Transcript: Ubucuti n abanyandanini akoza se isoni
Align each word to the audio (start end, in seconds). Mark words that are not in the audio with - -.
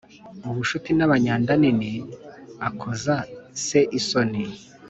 Ubucuti 0.49 0.89
n 0.95 0.99
abanyandanini 1.07 1.91
akoza 2.67 3.15
se 3.65 3.79
isoni 3.99 4.43